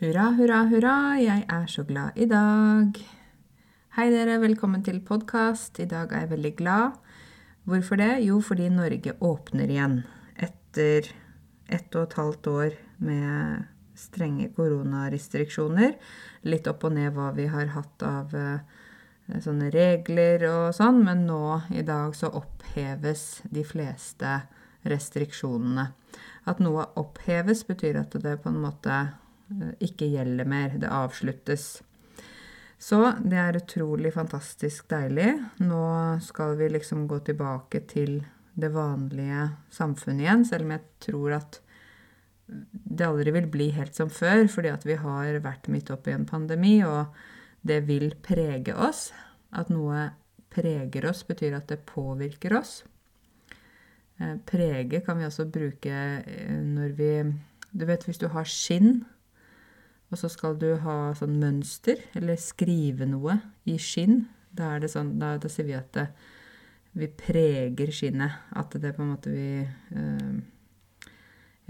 [0.00, 2.96] Hurra, hurra, hurra, jeg er så glad i dag.
[3.98, 5.76] Hei dere, velkommen til podkast.
[5.76, 6.96] I dag er jeg veldig glad.
[7.68, 8.22] Hvorfor det?
[8.24, 9.98] Jo, fordi Norge åpner igjen.
[10.40, 11.10] Etter
[11.68, 15.98] ett og et halvt år med strenge koronarestriksjoner.
[16.48, 18.64] Litt opp og ned hva vi har hatt av uh,
[19.36, 21.44] sånne regler og sånn, men nå
[21.76, 24.38] i dag så oppheves de fleste
[24.80, 25.90] restriksjonene.
[26.48, 29.29] At noe oppheves, betyr at det på en måte Eh,
[29.82, 30.76] ikke gjelder mer.
[30.80, 31.80] Det avsluttes.
[32.80, 35.34] Så det er utrolig fantastisk deilig.
[35.60, 35.84] Nå
[36.24, 38.22] skal vi liksom gå tilbake til
[38.60, 41.60] det vanlige samfunnet igjen, selv om jeg tror at
[42.50, 46.26] det aldri vil bli helt som før, fordi at vi har vært midt oppi en
[46.26, 47.12] pandemi, og
[47.62, 49.10] det vil prege oss.
[49.52, 50.08] At noe
[50.50, 52.80] preger oss, betyr at det påvirker oss.
[54.18, 55.94] Eh, prege kan vi også bruke
[56.24, 57.12] eh, når vi
[57.70, 59.04] Du vet hvis du har skinn
[60.10, 63.38] og så skal du ha sånn mønster, eller skrive noe
[63.70, 64.24] i skinn.
[64.50, 66.08] Da, sånn, da, da sier vi at det,
[66.98, 68.50] vi preger skinnet.
[68.58, 70.40] At det på en måte vi uh,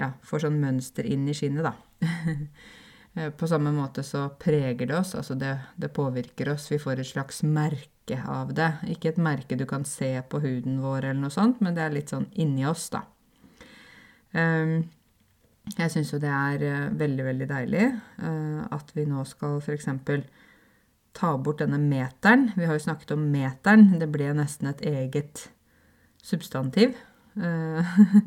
[0.01, 1.75] ja, får sånn mønster inn i skinnet, da.
[3.19, 6.69] Eh, på samme måte så preger det oss, altså det, det, påvirker oss.
[6.71, 8.69] Vi får et slags merke av det.
[8.87, 11.97] Ikke et merke du kan se på huden vår eller noe sånt, men det er
[11.97, 13.03] litt sånn inni oss, da.
[14.31, 14.85] Um,
[15.69, 17.85] jeg syns jo det er uh, veldig, veldig deilig
[18.23, 19.89] uh, at vi nå skal f.eks.
[21.17, 22.51] ta bort denne meteren.
[22.57, 23.93] Vi har jo snakket om meteren.
[24.01, 25.49] Det ble nesten et eget
[26.25, 26.97] substantiv.
[27.37, 27.85] Uh,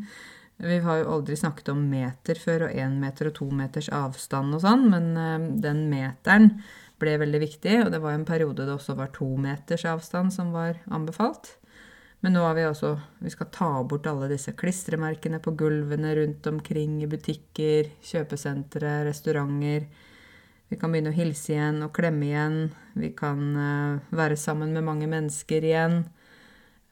[0.70, 4.56] vi har jo aldri snakket om meter før, og én meter og to meters avstand
[4.56, 6.54] og sånn, men den meteren
[7.02, 10.54] ble veldig viktig, og det var en periode det også var to meters avstand som
[10.56, 11.58] var anbefalt.
[12.24, 16.48] Men nå har vi også Vi skal ta bort alle disse klistremerkene på gulvene rundt
[16.48, 19.90] omkring i butikker, kjøpesentre, restauranter.
[20.72, 22.58] Vi kan begynne å hilse igjen og klemme igjen.
[22.96, 26.00] Vi kan uh, være sammen med mange mennesker igjen.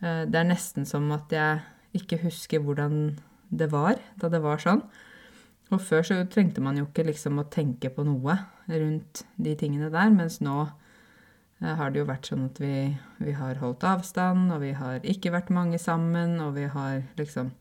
[0.03, 1.63] Uh, det er nesten som at jeg
[2.01, 3.15] ikke husker hvordan
[3.51, 4.83] det var da det var sånn.
[5.71, 8.35] Og før så trengte man jo ikke liksom å tenke på noe
[8.67, 10.80] rundt de tingene der, mens nå Eh,
[11.61, 12.75] har det jo vært sånn at vi,
[13.21, 17.51] vi, har holdt avstand, og vi har ikke vært mange sammen, og vi har liksom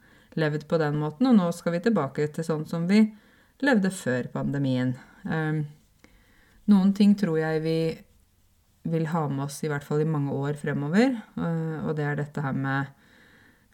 [0.40, 3.02] levd på den måten, og nå skal vi tilbake til sånn som vi
[3.64, 4.94] levde før pandemien.
[5.24, 5.64] Um,
[6.70, 7.80] noen ting tror jeg vi
[8.90, 12.20] vil ha med oss i hvert fall i mange år fremover, uh, og det er
[12.22, 12.96] dette her med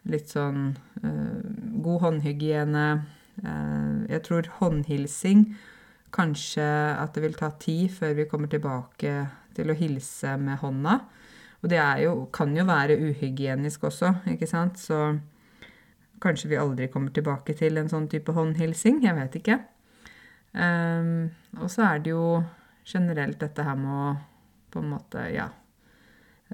[0.07, 0.73] litt sånn
[1.03, 1.39] uh,
[1.83, 2.87] god håndhygiene.
[3.43, 5.51] Uh, jeg tror håndhilsing
[6.15, 9.11] Kanskje at det vil ta tid før vi kommer tilbake
[9.57, 10.99] til å hilse med hånda.
[11.63, 14.77] Og det jo, kan jo være uhygienisk også, ikke sant.
[14.79, 15.17] Så
[16.21, 19.01] kanskje vi aldri kommer tilbake til en sånn type håndhilsing.
[19.05, 19.59] Jeg vet ikke.
[20.57, 21.29] Um,
[21.59, 22.41] og så er det jo
[22.87, 24.11] generelt dette her med å
[24.71, 25.47] på en måte, ja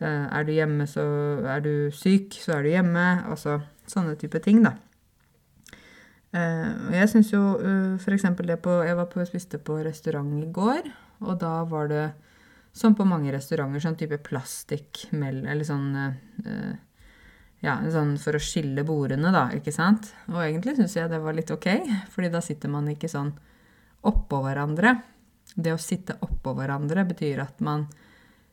[0.02, 1.04] uh, Er du hjemme, så
[1.50, 3.06] er du syk, så er du hjemme.
[3.30, 3.60] Altså
[3.90, 4.76] sånne type ting, da.
[6.34, 8.26] Uh, jeg syns jo uh, f.eks.
[8.42, 10.90] det på Jeg var på, spiste på restaurant i går,
[11.22, 12.06] og da var det
[12.74, 16.74] som på mange restauranter, sånn type plastikk Eller sånn uh,
[17.64, 20.10] Ja, sånn for å skille bordene, da, ikke sant?
[20.34, 21.70] Og egentlig syns jeg det var litt ok,
[22.12, 23.30] fordi da sitter man ikke sånn
[24.04, 24.98] oppå hverandre.
[25.56, 27.86] Det å sitte oppå hverandre betyr at man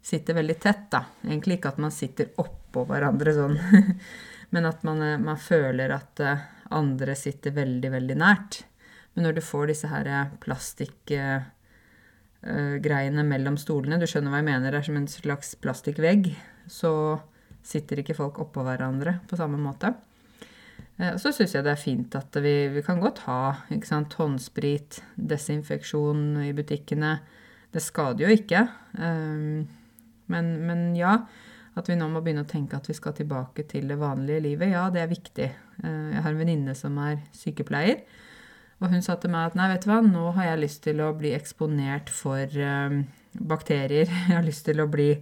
[0.00, 1.00] sitter veldig tett, da.
[1.24, 3.58] Egentlig ikke at man sitter oppå hverandre sånn,
[4.54, 6.22] men at man, eh, man føler at
[6.70, 8.60] andre sitter veldig, veldig nært.
[9.16, 10.12] Men når du får disse her
[10.44, 11.10] plastikk
[12.40, 13.98] greiene mellom stolene.
[14.00, 16.30] Du skjønner hva jeg mener, det er som en slags plastikkvegg.
[16.72, 16.92] Så
[17.60, 19.92] sitter ikke folk oppå hverandre på samme måte.
[21.00, 23.40] Uh, så syns jeg det er fint at vi, vi kan godt ha
[23.88, 27.18] sant, håndsprit, desinfeksjon i butikkene.
[27.70, 28.64] Det skader jo ikke.
[28.98, 29.68] Um,
[30.30, 31.16] men, men, ja,
[31.78, 34.74] at vi nå må begynne å tenke at vi skal tilbake til det vanlige livet,
[34.74, 35.48] ja, det er viktig.
[35.84, 38.02] Uh, jeg har en venninne som er sykepleier.
[38.80, 41.02] Og hun sa til meg at nei, vet du hva, nå har jeg lyst til
[41.04, 43.00] å bli eksponert for eh,
[43.36, 44.08] bakterier.
[44.28, 45.12] Jeg har lyst til å bli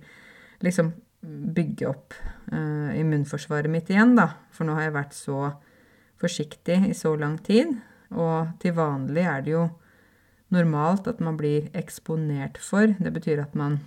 [0.62, 2.14] liksom bygge opp
[2.55, 4.31] eh, immunforsvaret mitt igjen, da.
[4.55, 5.40] For nå har jeg vært så
[6.22, 7.75] forsiktig i så lang tid.
[8.14, 9.64] Og til vanlig er det jo
[10.54, 12.94] normalt at man blir eksponert for.
[12.99, 13.82] Det betyr at man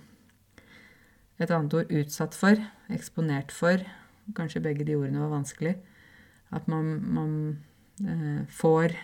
[1.40, 2.60] Et annet ord utsatt for,
[2.92, 3.80] eksponert for.
[4.36, 5.72] Kanskje begge de ordene var vanskelig.
[6.54, 7.32] At man, man
[7.98, 8.94] eh, får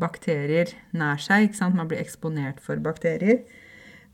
[0.00, 1.52] bakterier nær seg.
[1.74, 3.44] Man blir eksponert for bakterier.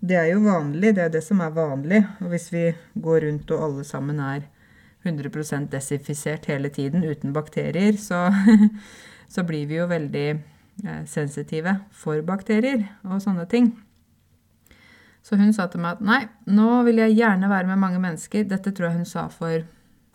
[0.01, 2.03] Det er jo vanlig, det er det som er vanlig.
[2.21, 4.45] Og hvis vi går rundt og alle sammen er
[5.07, 8.29] 100% desinfisert hele tiden uten bakterier, så,
[9.35, 13.73] så blir vi jo veldig eh, sensitive for bakterier og sånne ting.
[15.27, 18.45] Så hun sa til meg at nei, nå vil jeg gjerne være med mange mennesker.
[18.47, 19.65] Dette tror jeg hun sa for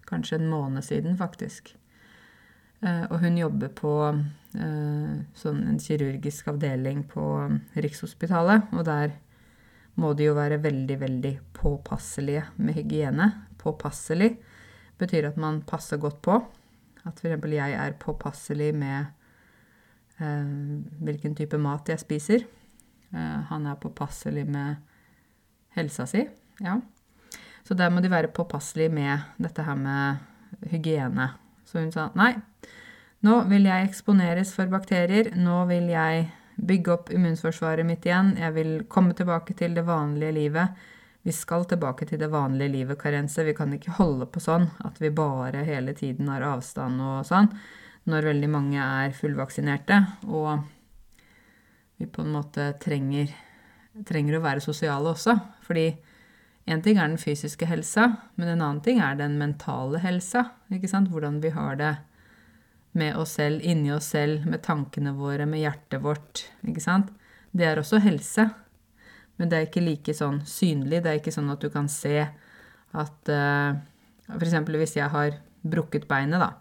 [0.07, 1.73] kanskje en måned siden, faktisk.
[2.81, 7.25] Eh, og hun jobber på eh, sånn en kirurgisk avdeling på
[7.77, 9.13] Rikshospitalet, og der
[10.01, 13.27] må de jo være veldig, veldig påpasselige med hygiene.
[13.61, 14.33] Påpasselig
[15.01, 16.39] betyr at man passer godt på.
[17.05, 17.45] At f.eks.
[17.53, 19.05] jeg er påpasselig med
[20.21, 20.55] eh,
[21.01, 22.47] hvilken type mat jeg spiser.
[23.11, 24.81] Eh, han er påpasselig med
[25.77, 26.25] helsa si.
[26.61, 26.79] Ja.
[27.67, 31.31] Så der må de være påpasselige med dette her med hygiene.
[31.71, 32.33] Så hun sa nei,
[33.23, 35.29] nå vil jeg eksponeres for bakterier.
[35.39, 36.25] Nå vil jeg
[36.59, 38.33] bygge opp immunforsvaret mitt igjen.
[38.39, 40.81] Jeg vil komme tilbake til det vanlige livet.
[41.23, 43.45] Vi skal tilbake til det vanlige livet, Karense.
[43.45, 47.51] Vi kan ikke holde på sånn at vi bare hele tiden har avstand og sånn,
[48.09, 50.01] når veldig mange er fullvaksinerte.
[50.27, 50.63] Og
[52.01, 53.29] vi på en måte trenger,
[54.09, 55.37] trenger å være sosiale også.
[55.67, 55.91] Fordi
[56.65, 60.51] én ting er den fysiske helsa, men en annen ting er den mentale helsa.
[60.69, 61.95] Hvordan vi har det
[62.91, 66.45] med oss selv, inni oss selv, med tankene våre, med hjertet vårt.
[66.61, 68.49] Det er også helse.
[69.37, 71.01] Men det er ikke like sånn synlig.
[71.01, 72.19] Det er ikke sånn at du kan se
[72.91, 74.53] at uh, eh, F.eks.
[74.67, 76.51] hvis jeg har brukket beinet, da.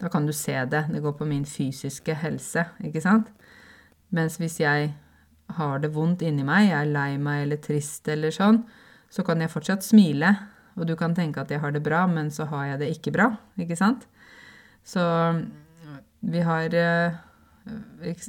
[0.00, 0.86] Da kan du se det.
[0.90, 3.28] Det går på min fysiske helse, ikke sant?
[4.10, 4.90] Mens hvis jeg
[5.58, 8.62] har det vondt inni meg, jeg er lei meg eller trist eller sånn,
[9.10, 10.34] så kan jeg fortsatt smile,
[10.78, 13.14] og du kan tenke at jeg har det bra, men så har jeg det ikke
[13.14, 13.26] bra,
[13.60, 14.06] ikke sant?
[14.86, 15.02] Så
[16.20, 17.18] vi har uh,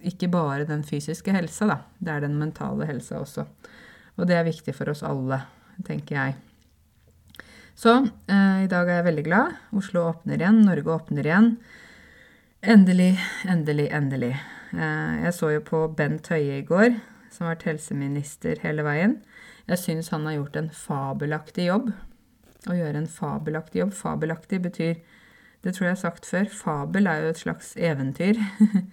[0.10, 1.78] ikke bare den fysiske helsa, da.
[2.00, 3.46] Det er den mentale helsa også.
[4.18, 5.44] Og det er viktig for oss alle,
[5.88, 6.40] tenker jeg.
[7.82, 7.94] Så
[8.30, 9.56] eh, i dag er jeg veldig glad.
[9.78, 11.48] Oslo åpner igjen, Norge åpner igjen.
[12.62, 13.16] Endelig,
[13.50, 14.34] endelig, endelig.
[14.76, 16.92] Eh, jeg så jo på Bent Høie i går,
[17.32, 19.18] som har vært helseminister hele veien.
[19.70, 21.92] Jeg syns han har gjort en fabelaktig jobb.
[22.70, 23.96] Å gjøre en fabelaktig jobb.
[23.98, 25.02] Fabelaktig betyr
[25.62, 26.48] Det tror jeg har sagt før.
[26.50, 28.42] Fabel er jo et slags eventyr.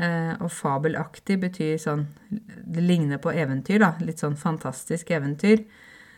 [0.00, 3.90] Eh, og fabelaktig betyr sånn Det ligner på eventyr, da.
[4.00, 5.66] Litt sånn fantastisk eventyr.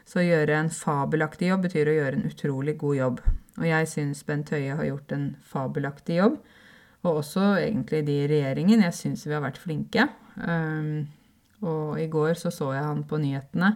[0.06, 3.18] Så å gjøre en fabelaktig jobb betyr å gjøre en utrolig god jobb.
[3.58, 6.38] Og jeg syns Bent Høie har gjort en fabelaktig jobb.
[7.02, 8.86] Og også egentlig de i regjeringen.
[8.86, 10.06] Jeg syns vi har vært flinke.
[10.38, 11.08] Um,
[11.64, 13.74] og i går så så jeg han på nyhetene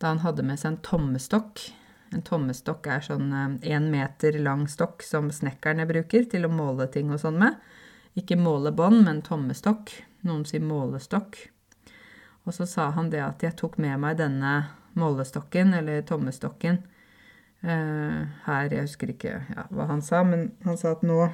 [0.00, 1.60] da han hadde med seg en tommestokk.
[2.14, 6.88] En tommestokk er sånn én um, meter lang stokk som snekkerne bruker til å måle
[6.90, 7.58] ting og sånn med.
[8.16, 9.92] Ikke målebånd, men tommestokk.
[10.26, 11.36] Noen sier målestokk.
[12.48, 14.54] Og så sa han det at jeg tok med meg denne
[14.98, 16.80] målestokken, eller tommestokken,
[17.62, 21.28] eh, her Jeg husker ikke ja, hva han sa, men han sa at nå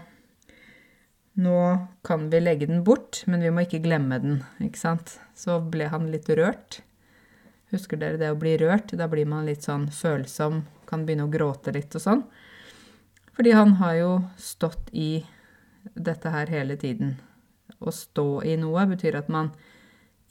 [1.37, 1.61] nå
[2.07, 5.19] kan vi legge den bort, men vi må ikke glemme den, ikke sant?
[5.37, 6.81] Så ble han litt rørt.
[7.75, 8.95] Husker dere det å bli rørt?
[8.97, 12.23] Da blir man litt sånn følsom, kan begynne å gråte litt og sånn.
[13.37, 15.27] Fordi han har jo stått i
[15.93, 17.19] dette her hele tiden.
[17.85, 19.51] Å stå i noe betyr at man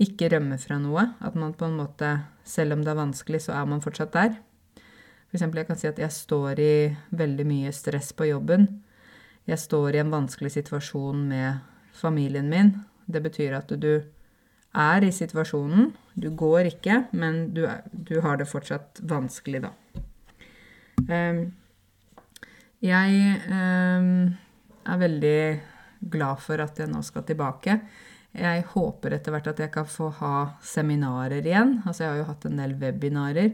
[0.01, 1.05] ikke rømmer fra noe.
[1.21, 2.15] At man på en måte,
[2.47, 4.39] selv om det er vanskelig, så er man fortsatt der.
[5.29, 6.73] For eksempel, jeg kan si at jeg står i
[7.13, 8.69] veldig mye stress på jobben.
[9.45, 11.59] Jeg står i en vanskelig situasjon med
[11.93, 12.71] familien min.
[13.05, 13.91] Det betyr at du
[14.75, 15.91] er i situasjonen.
[16.15, 19.71] Du går ikke, men du, du har det fortsatt vanskelig, da.
[21.05, 21.45] Um,
[22.85, 24.09] jeg um,
[24.85, 25.39] er veldig
[26.11, 27.79] glad for at jeg nå skal tilbake.
[28.35, 30.33] Jeg håper etter hvert at jeg kan få ha
[30.65, 31.79] seminarer igjen.
[31.85, 33.53] Altså jeg har jo hatt en del webinarer.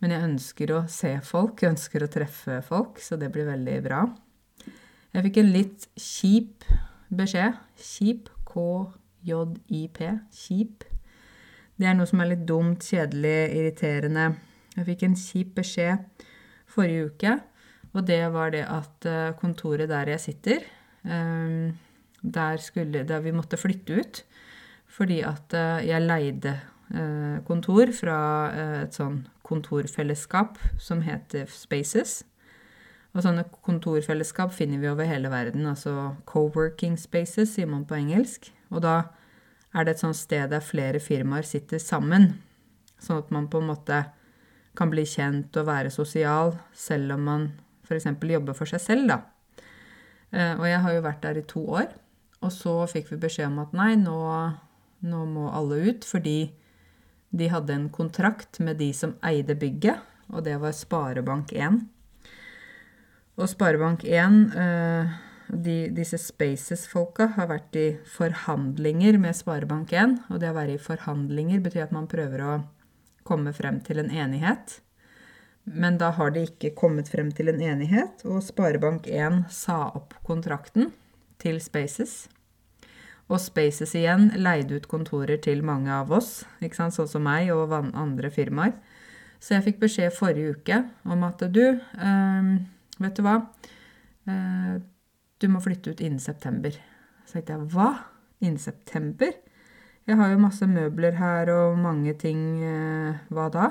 [0.00, 3.78] Men jeg ønsker å se folk, jeg ønsker å treffe folk, så det blir veldig
[3.84, 4.04] bra.
[5.14, 6.66] Jeg fikk en litt kjip
[7.10, 7.58] beskjed.
[7.76, 8.30] Kjip.
[8.50, 9.98] K-j-i-p.
[11.78, 14.24] Det er noe som er litt dumt, kjedelig, irriterende.
[14.74, 16.26] Jeg fikk en kjip beskjed
[16.70, 17.36] forrige uke
[17.92, 20.66] og det var det at eh, kontoret der jeg sitter,
[21.04, 21.70] eh,
[22.22, 24.24] der, skulle, der vi måtte flytte ut.
[24.90, 26.58] Fordi at eh, jeg leide
[27.46, 28.14] kontor fra
[28.82, 32.24] et sånn kontorfellesskap som heter Spaces.
[33.10, 35.66] Og sånne kontorfellesskap finner vi over hele verden.
[35.66, 38.52] Altså co-working spaces, sier man på engelsk.
[38.70, 38.94] Og da
[39.74, 42.36] er det et sånt sted der flere firmaer sitter sammen.
[43.02, 44.04] Sånn at man på en måte
[44.78, 47.50] kan bli kjent og være sosial selv om man
[47.86, 48.06] f.eks.
[48.06, 49.18] jobber for seg selv, da.
[50.30, 51.88] Eh, og jeg har jo vært der i to år.
[52.40, 54.18] Og så fikk vi beskjed om at nei, nå,
[55.02, 56.52] nå må alle ut, fordi
[57.30, 61.82] de hadde en kontrakt med de som eide bygget, og det var Sparebank1.
[63.38, 65.14] Og Sparebank1 eh,
[65.50, 70.18] de, disse Spaces-folka har vært i forhandlinger med Sparebank1.
[70.30, 72.60] Og det å være i forhandlinger betyr at man prøver å
[73.26, 74.80] komme frem til en enighet.
[75.64, 80.90] Men da har de ikke kommet frem til en enighet, og Sparebank1 sa opp kontrakten
[81.40, 82.24] til Spaces.
[83.30, 86.96] Og Spaces igjen leide ut kontorer til mange av oss, ikke sant?
[86.96, 88.74] sånn som meg og andre firmaer.
[89.40, 92.48] Så jeg fikk beskjed forrige uke om at du, øh,
[93.00, 93.36] vet du hva,
[94.28, 94.74] uh,
[95.40, 96.74] du må flytte ut innen september.
[97.24, 97.90] Så tenkte jeg hva?
[98.40, 99.32] Innen september?
[100.08, 102.42] Jeg har jo masse møbler her og mange ting.
[102.60, 103.70] Uh, hva da?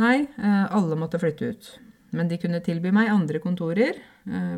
[0.00, 1.72] Nei, uh, alle måtte flytte ut.
[2.16, 4.00] Men de kunne tilby meg andre kontorer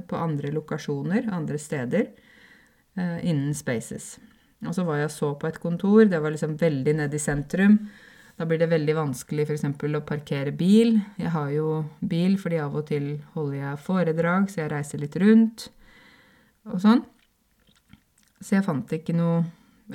[0.09, 2.07] på andre lokasjoner, andre steder,
[2.97, 4.15] innen Spaces.
[4.65, 7.77] Og så var jeg så på et kontor, det var liksom veldig nede i sentrum.
[8.39, 9.65] Da blir det veldig vanskelig f.eks.
[9.69, 10.97] å parkere bil.
[11.21, 15.19] Jeg har jo bil fordi av og til holder jeg foredrag, så jeg reiser litt
[15.21, 15.69] rundt
[16.71, 17.03] og sånn.
[18.43, 19.45] Så jeg fant ikke noe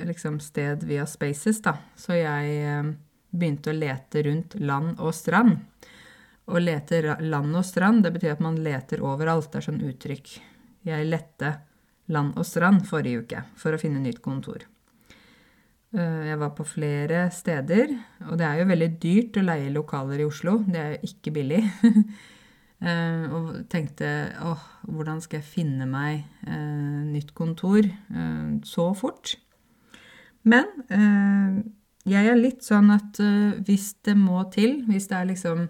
[0.06, 1.74] liksom, sted via Spaces, da.
[1.98, 2.92] Så jeg eh,
[3.30, 5.58] begynte å lete rundt land og strand.
[6.48, 9.50] Å lete land og strand, det betyr at man leter overalt.
[9.52, 10.34] Det er sånn uttrykk.
[10.88, 11.52] Jeg lette
[12.08, 14.64] land og strand forrige uke for å finne nytt kontor.
[15.98, 17.92] Eh, jeg var på flere steder,
[18.28, 20.60] og det er jo veldig dyrt å leie lokaler i Oslo.
[20.68, 21.62] Det er jo ikke billig.
[22.78, 24.06] Eh, og tenkte
[24.46, 27.88] åh, hvordan skal jeg finne meg eh, nytt kontor
[28.62, 29.32] så fort?
[30.46, 30.70] Men
[32.06, 33.18] jeg er litt sånn at
[33.66, 35.64] hvis det må til, hvis det er liksom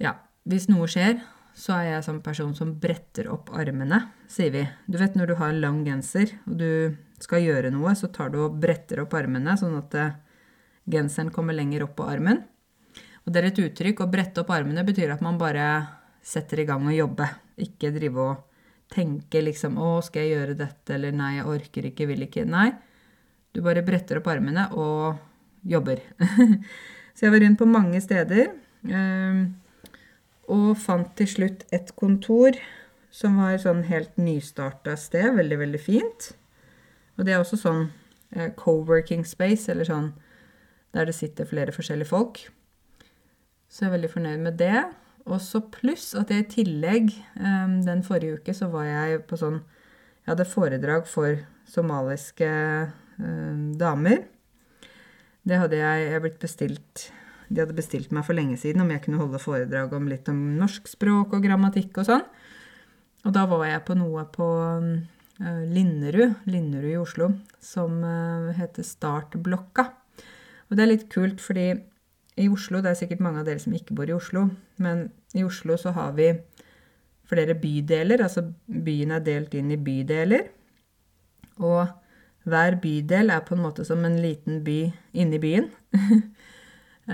[0.00, 0.14] Ja,
[0.48, 1.20] hvis noe skjer,
[1.52, 4.64] så er jeg sånn person som bretter opp armene, sier vi.
[4.88, 8.40] Du vet når du har lang genser, og du skal gjøre noe, så tar du
[8.44, 10.16] og bretter opp armene, sånn at eh,
[10.90, 12.42] genseren kommer lenger opp på armen.
[13.26, 14.04] Og det er et uttrykk.
[14.04, 15.68] Å brette opp armene betyr at man bare
[16.24, 17.26] setter i gang og jobbe.
[17.60, 18.44] Ikke drive og
[18.88, 22.46] tenke liksom 'Å, skal jeg gjøre dette?' eller 'Nei, jeg orker ikke, vil ikke'.
[22.48, 22.72] Nei.
[23.52, 25.18] Du bare bretter opp armene og
[25.66, 26.00] jobber.
[27.14, 28.52] Så jeg var rundt på mange steder.
[28.86, 29.56] Ehm,
[30.48, 32.56] og fant til slutt et kontor
[33.10, 35.34] som var sånn helt nystarta sted.
[35.34, 36.37] Veldig, veldig fint.
[37.18, 37.88] Og det er også sånn
[38.32, 40.12] eh, co-working space, eller sånn
[40.96, 42.40] der det sitter flere forskjellige folk.
[43.68, 44.86] Så jeg er veldig fornøyd med det.
[45.28, 49.36] Og så pluss at jeg i tillegg eh, Den forrige uke så var jeg på
[49.36, 54.24] sånn Jeg hadde foredrag for somaliske eh, damer.
[55.48, 57.04] Det hadde jeg, jeg blitt bestilt
[57.48, 60.40] De hadde bestilt meg for lenge siden om jeg kunne holde foredrag om litt om
[60.60, 62.26] norsk språk og grammatikk og sånn.
[63.26, 64.48] Og da var jeg på noe på
[65.40, 67.30] Eh, Linnerud, Linnerud i Oslo,
[67.60, 69.84] som eh, heter Startblokka.
[70.68, 71.70] Og det er litt kult, fordi
[72.38, 74.48] i Oslo, det er sikkert mange av dere som ikke bor i Oslo,
[74.82, 75.06] men
[75.38, 76.32] i Oslo så har vi
[77.28, 80.46] flere bydeler, altså byen er delt inn i bydeler.
[81.62, 81.86] Og
[82.48, 84.78] hver bydel er på en måte som en liten by
[85.18, 85.66] inni byen.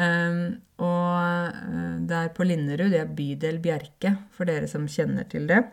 [0.04, 0.44] um,
[0.84, 1.56] og
[2.04, 5.64] det der på Linnerud, det er bydel Bjerke, for dere som kjenner til det.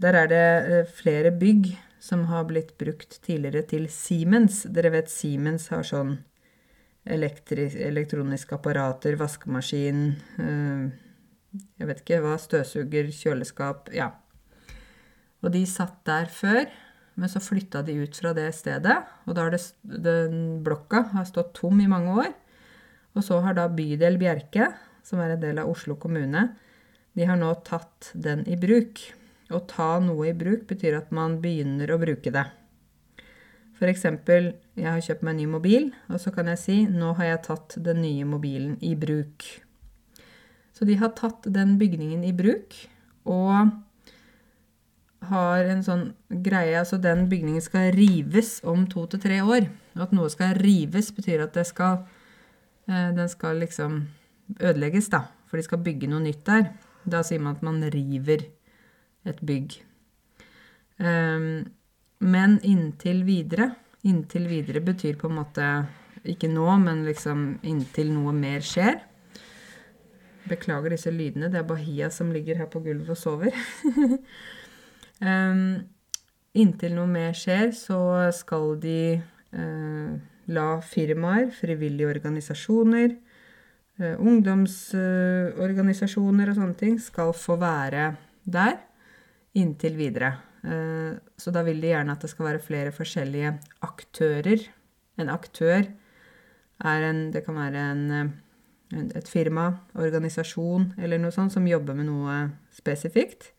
[0.00, 4.62] Der er det eh, flere bygg som har blitt brukt tidligere til Siemens.
[4.72, 6.16] Dere vet Siemens har sånn
[7.10, 10.02] elektroniske apparater, vaskemaskin
[10.40, 10.90] øh,
[11.80, 12.36] Jeg vet ikke hva.
[12.40, 14.12] Støvsuger, kjøleskap Ja.
[15.40, 16.66] Og de satt der før,
[17.16, 18.96] men så flytta de ut fra det stedet.
[19.24, 22.34] Og da har det, den blokka har stått tom i mange år.
[23.16, 24.68] Og så har da bydel Bjerke,
[25.02, 26.50] som er en del av Oslo kommune,
[27.16, 29.00] de har nå tatt den i bruk.
[29.50, 32.46] Å ta noe i bruk betyr at man begynner å bruke det.
[33.80, 37.30] Eksempel, jeg har kjøpt meg en ny mobil, og så kan jeg si nå har
[37.30, 39.46] jeg tatt den nye mobilen i bruk.
[40.76, 42.76] Så de har tatt den bygningen i bruk,
[43.24, 43.72] og
[45.30, 46.04] har en sånn
[46.44, 49.68] greie Altså den bygningen skal rives om to til tre år.
[50.00, 52.04] At noe skal rives, betyr at skal
[52.88, 54.00] eh, Den skal liksom
[54.56, 55.26] ødelegges, da.
[55.48, 56.72] For de skal bygge noe nytt der.
[57.04, 58.44] Da sier man at man river
[59.28, 59.76] et bygg.
[61.00, 61.68] Um,
[62.20, 63.70] men inntil videre
[64.08, 65.84] Inntil videre betyr på en måte
[66.28, 68.96] ikke nå, men liksom inntil noe mer skjer.
[70.48, 71.50] Beklager disse lydene.
[71.52, 73.52] Det er Bahia som ligger her på gulvet og sover.
[75.20, 75.84] um,
[76.62, 80.10] inntil noe mer skjer, så skal de uh,
[80.48, 83.20] la firmaer, frivillige organisasjoner,
[84.00, 88.16] uh, ungdomsorganisasjoner og sånne ting skal få være
[88.48, 88.80] der
[89.58, 90.34] inntil videre.
[90.62, 93.54] Eh, så da vil de gjerne at det skal være flere forskjellige
[93.86, 94.66] aktører.
[95.20, 95.88] En aktør
[96.80, 98.32] er en Det kan være en,
[99.14, 103.52] et firma, organisasjon eller noe sånt som jobber med noe spesifikt.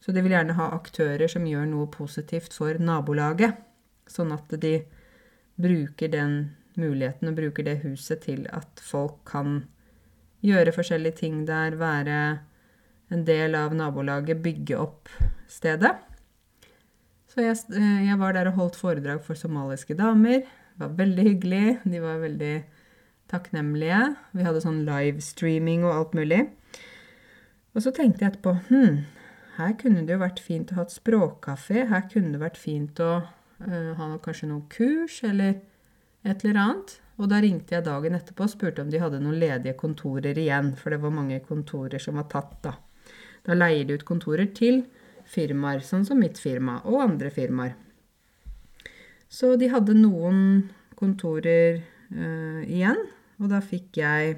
[0.00, 3.56] Så de vil gjerne ha aktører som gjør noe positivt for nabolaget.
[4.06, 4.84] Sånn at de
[5.56, 9.64] bruker den muligheten og bruker det huset til at folk kan
[10.44, 12.18] gjøre forskjellige ting der, være
[13.12, 15.10] en del av nabolaget, bygge opp
[15.50, 15.92] stedet.
[17.34, 20.44] Så jeg, eh, jeg, var der og holdt foredrag for somaliske damer.
[20.44, 21.64] Det var veldig hyggelig.
[21.84, 22.54] De var veldig
[23.30, 24.00] takknemlige.
[24.32, 26.44] Vi hadde sånn livestreaming og alt mulig.
[27.74, 29.02] Og så tenkte jeg etterpå hm,
[29.58, 31.86] her kunne det jo vært fint å ha et språkkafé.
[31.90, 35.60] Her kunne det vært fint å uh, ha kanskje noen kurs eller
[36.24, 36.96] et eller annet.
[37.18, 40.72] Og da ringte jeg dagen etterpå og spurte om de hadde noen ledige kontorer igjen,
[40.78, 42.74] for det var mange kontorer som var tatt, da.
[43.44, 44.84] Da leier de ut kontorer til
[45.28, 47.74] firmaer, sånn som mitt firma og andre firmaer.
[49.28, 51.80] Så de hadde noen kontorer
[52.14, 53.00] uh, igjen,
[53.42, 54.36] og da fikk jeg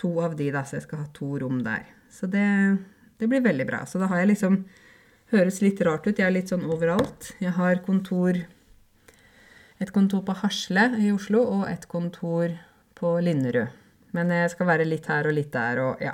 [0.00, 1.86] to av de, da, så jeg skal ha to rom der.
[2.12, 2.46] Så det,
[3.18, 3.84] det blir veldig bra.
[3.88, 4.62] Så da har jeg liksom
[5.32, 7.30] Høres litt rart ut, jeg er litt sånn overalt.
[7.40, 8.36] Jeg har kontor
[9.80, 12.52] Et kontor på Hasle i Oslo og et kontor
[12.98, 13.72] på Linderud.
[14.12, 16.12] Men jeg skal være litt her og litt der og ja.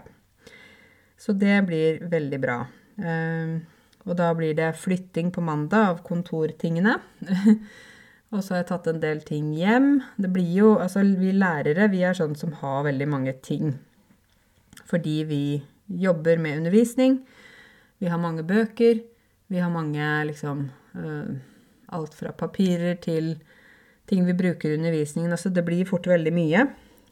[1.18, 2.58] Så det blir veldig bra.
[3.02, 3.58] Ehm,
[4.06, 6.94] og da blir det flytting på mandag av kontortingene.
[8.32, 9.98] og så har jeg tatt en del ting hjem.
[10.16, 13.74] Det blir jo Altså, vi lærere, vi er sånn som har veldig mange ting.
[14.88, 15.42] Fordi vi
[15.88, 17.20] jobber med undervisning.
[17.98, 19.02] Vi har mange bøker.
[19.48, 21.36] Vi har mange liksom uh,
[21.88, 23.38] Alt fra papirer til
[24.08, 25.32] ting vi bruker i undervisningen.
[25.32, 26.66] Altså, det blir fort veldig mye.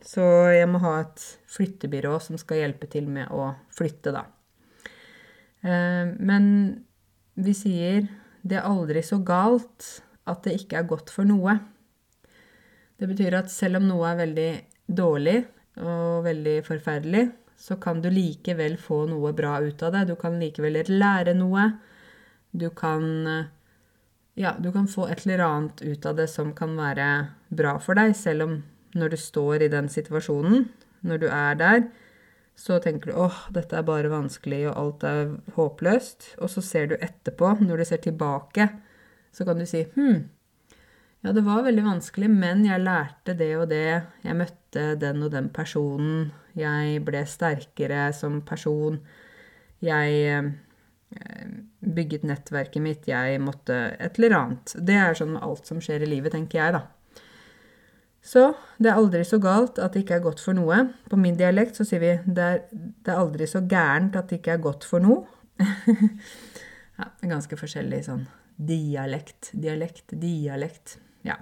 [0.04, 0.22] Så
[0.54, 4.26] jeg må ha et flyttebyrå som skal hjelpe til med å flytte, da.
[5.66, 6.44] Eh, men
[7.36, 8.06] vi sier
[8.46, 9.88] det er aldri så galt
[10.30, 11.56] at det ikke er godt for noe.
[12.96, 14.50] Det betyr at selv om noe er veldig
[14.86, 15.40] dårlig
[15.82, 17.26] og veldig forferdelig,
[17.56, 20.06] så kan du likevel få noe bra ut av det.
[20.10, 21.70] Du kan likevel lære noe.
[22.52, 23.04] Du kan
[24.36, 27.06] Ja, du kan få et eller annet ut av det som kan være
[27.48, 28.58] bra for deg, selv om
[28.96, 30.66] når du står i den situasjonen,
[31.06, 31.82] når du er der,
[32.56, 36.32] så tenker du åh, dette er bare vanskelig, og alt er håpløst.
[36.40, 38.70] Og så ser du etterpå, når du ser tilbake,
[39.36, 40.24] så kan du si hm,
[41.26, 44.02] ja, det var veldig vanskelig, men jeg lærte det og det.
[44.22, 46.28] Jeg møtte den og den personen.
[46.56, 49.00] Jeg ble sterkere som person.
[49.82, 51.48] Jeg eh,
[51.82, 53.08] bygget nettverket mitt.
[53.10, 54.76] Jeg måtte et eller annet.
[54.78, 56.84] Det er sånn alt som skjer i livet, tenker jeg, da.
[58.26, 58.48] Så
[58.82, 60.80] det er aldri så galt at det ikke er godt for noe.
[61.06, 64.40] På min dialekt så sier vi det er, det er aldri så gærent at det
[64.40, 65.22] ikke er godt for noe.
[66.98, 68.24] ja, ganske forskjellig sånn
[68.56, 70.96] dialekt, dialekt, dialekt.
[71.26, 71.36] Ja.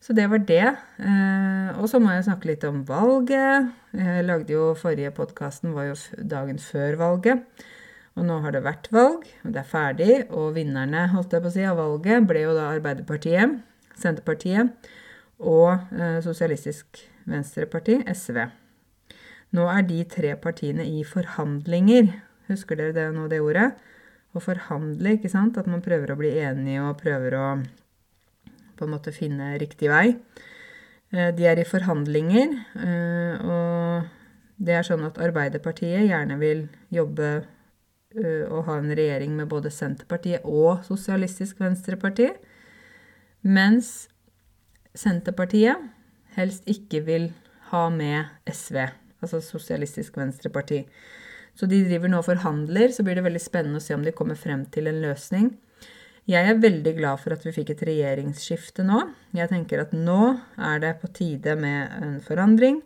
[0.00, 0.66] Så det var det.
[1.02, 3.72] Eh, og så må jeg snakke litt om valget.
[3.96, 7.64] Jeg lagde jo Forrige podkasten var jo dagen før valget.
[8.16, 10.12] Og nå har det vært valg, og det er ferdig.
[10.30, 13.58] Og vinnerne holdt jeg på å si, av valget ble jo da Arbeiderpartiet,
[13.98, 14.94] Senterpartiet
[15.42, 18.38] og eh, Sosialistisk Venstreparti, SV.
[19.56, 22.10] Nå er de tre partiene i forhandlinger.
[22.50, 23.70] Husker dere det nå, det ordet?
[24.36, 25.58] Å forhandle, ikke sant?
[25.58, 27.46] At man prøver å bli enige og prøver å
[28.76, 30.16] på en måte finne riktig vei.
[31.12, 37.46] Eh, de er i forhandlinger, eh, og det er sånn at Arbeiderpartiet gjerne vil jobbe
[38.16, 42.30] og ha en regjering med både Senterpartiet og Sosialistisk Venstreparti.
[43.44, 44.06] Mens
[44.96, 45.92] Senterpartiet
[46.36, 47.30] helst ikke vil
[47.70, 48.78] ha med SV,
[49.20, 50.82] altså Sosialistisk Venstreparti.
[51.56, 54.14] Så de driver nå og forhandler, så blir det veldig spennende å se om de
[54.16, 55.54] kommer frem til en løsning.
[56.26, 59.04] Jeg er veldig glad for at vi fikk et regjeringsskifte nå.
[59.36, 62.80] Jeg tenker at nå er det på tide med en forandring.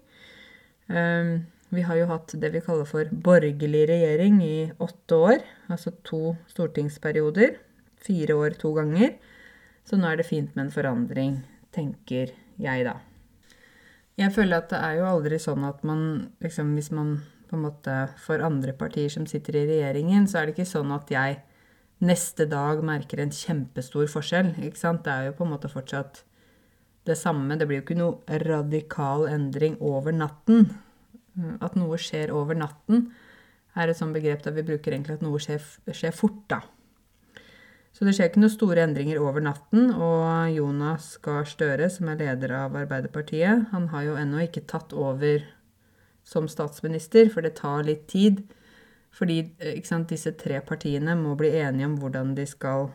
[0.92, 5.94] Ehm, vi har jo hatt det vi kaller for borgerlig regjering i åtte år, altså
[6.04, 7.56] to stortingsperioder.
[8.00, 9.16] Fire år to ganger.
[9.88, 11.40] Så nå er det fint med en forandring
[11.74, 12.96] tenker jeg, da.
[14.20, 16.00] Jeg føler at det er jo aldri sånn at man
[16.42, 17.14] liksom Hvis man
[17.50, 20.92] på en måte får andre partier som sitter i regjeringen, så er det ikke sånn
[20.94, 21.40] at jeg
[22.06, 24.52] neste dag merker en kjempestor forskjell.
[24.62, 25.02] ikke sant?
[25.04, 26.22] Det er jo på en måte fortsatt
[27.08, 27.56] det samme.
[27.58, 30.70] Det blir jo ikke noe radikal endring over natten.
[31.58, 33.10] At noe skjer over natten,
[33.78, 36.62] er et sånt begrep der vi bruker egentlig at noe skjer, skjer fort, da.
[37.90, 39.90] Så det skjer ikke noen store endringer over natten.
[39.92, 44.94] Og Jonas Gahr Støre, som er leder av Arbeiderpartiet, han har jo ennå ikke tatt
[44.96, 45.42] over
[46.26, 48.44] som statsminister, for det tar litt tid.
[49.16, 49.42] Fordi
[49.84, 52.92] sant, disse tre partiene må bli enige om hvordan de skal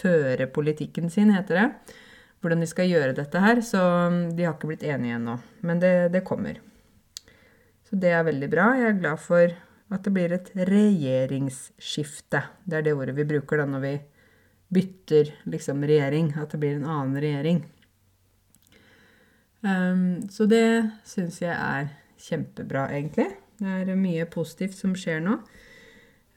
[0.00, 1.96] føre politikken sin, heter det.
[2.40, 3.60] Hvordan de skal gjøre dette her.
[3.64, 5.38] Så um, de har ikke blitt enige ennå.
[5.66, 6.60] Men det, det kommer.
[7.88, 8.70] Så det er veldig bra.
[8.78, 9.56] Jeg er glad for
[9.90, 12.44] At det blir et regjeringsskifte.
[12.64, 13.94] Det er det ordet vi bruker da når vi
[14.70, 16.32] bytter liksom regjering.
[16.38, 17.64] At det blir en annen regjering.
[19.60, 20.64] Um, så det
[21.04, 23.28] syns jeg er kjempebra, egentlig.
[23.60, 25.36] Det er mye positivt som skjer nå.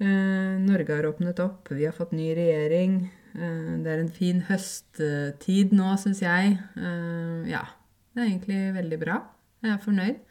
[0.01, 2.97] Uh, Norge har åpnet opp, vi har fått ny regjering.
[3.37, 6.57] Uh, det er en fin høsttid nå, syns jeg.
[6.75, 7.63] Uh, ja,
[8.11, 9.21] det er egentlig veldig bra.
[9.63, 10.21] Jeg er fornøyd.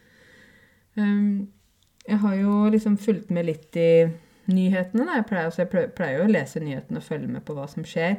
[0.98, 1.48] Um,
[2.08, 3.92] jeg har jo liksom fulgt med litt i
[4.50, 5.06] nyhetene.
[5.06, 5.20] Da.
[5.20, 7.86] Jeg pleier, altså jeg pleier jo å lese nyhetene og følge med på hva som
[7.86, 8.18] skjer.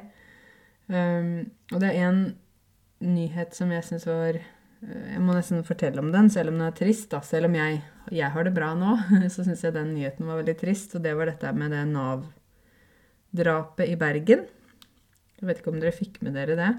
[0.88, 2.24] Um, og det er en
[3.04, 4.40] nyhet som jeg syns var
[4.84, 7.10] jeg må nesten fortelle om den, selv om den er trist.
[7.14, 7.22] Da.
[7.24, 7.80] Selv om jeg,
[8.12, 8.98] jeg har det bra nå,
[9.34, 10.96] så syns jeg den nyheten var veldig trist.
[10.98, 14.46] Og det var dette med det Nav-drapet i Bergen.
[15.40, 16.72] Jeg vet ikke om dere fikk med dere det.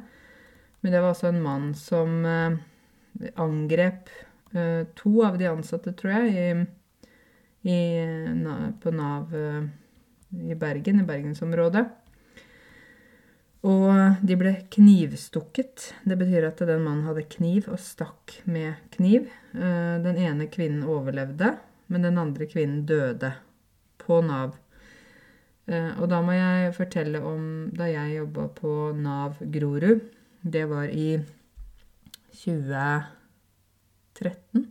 [0.84, 2.56] Men det var altså en mann som uh,
[3.40, 4.12] angrep
[4.52, 6.46] uh, to av de ansatte, tror jeg, i,
[7.64, 7.81] i,
[8.81, 9.62] på Nav eh,
[10.50, 11.85] i Bergen, i bergensområdet.
[13.64, 15.94] Og de ble knivstukket.
[16.05, 19.31] Det betyr at den mannen hadde kniv og stakk med kniv.
[19.57, 21.55] Eh, den ene kvinnen overlevde,
[21.88, 23.33] men den andre kvinnen døde
[24.05, 24.50] på Nav.
[25.64, 30.00] Eh, og da må jeg fortelle om da jeg jobba på Nav Grorud.
[30.44, 31.24] Det var i
[32.37, 34.68] 2013.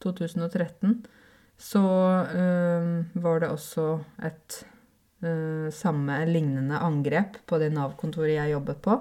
[0.00, 1.04] 2013.
[1.58, 1.82] Så
[2.38, 4.60] øh, var det også et
[5.26, 8.94] uh, samme lignende angrep på det Nav-kontoret jeg jobbet på.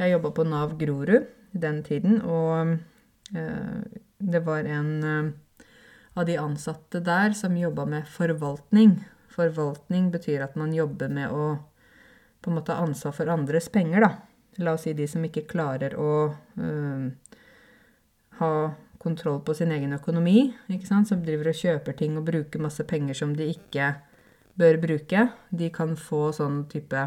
[0.00, 2.78] Jeg jobba på Nav Grorud den tiden, og
[3.36, 3.82] uh,
[4.18, 5.34] det var en
[6.16, 8.96] av de ansatte der som jobba med forvaltning.
[9.30, 11.52] Forvaltning betyr at man jobber med å
[12.40, 14.10] på en måte ha ansvar for andres penger, da.
[14.64, 16.10] La oss si de som ikke klarer å
[18.40, 18.52] ha
[19.00, 21.08] kontroll på sin egen økonomi, ikke sant?
[21.08, 23.94] som driver og kjøper ting og bruker masse penger som de ikke
[24.60, 25.26] bør bruke.
[25.50, 27.06] De kan få sånn type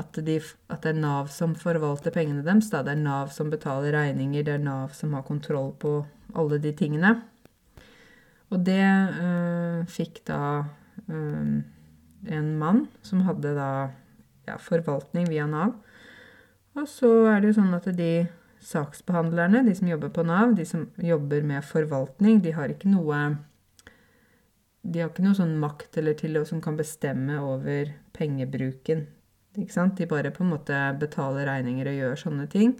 [0.00, 0.38] at, de,
[0.70, 2.70] at, det er Nav som forvalter pengene deres.
[2.72, 5.98] Det er Nav som betaler regninger, det er Nav som har kontroll på
[6.38, 7.16] alle de tingene.
[8.50, 10.40] Og det øh, fikk da
[11.10, 11.60] øh,
[12.30, 13.70] en mann som hadde da
[14.48, 15.76] ja, forvaltning via Nav.
[16.78, 18.12] Og så er det jo sånn at de
[18.60, 23.20] saksbehandlerne, de som jobber på Nav, de som jobber med forvaltning, de har ikke noe
[24.80, 29.04] de har ikke noe sånn makt eller til som kan bestemme over pengebruken.
[29.58, 29.98] Ikke sant?
[29.98, 32.76] De bare på en måte betaler regninger og gjør sånne ting.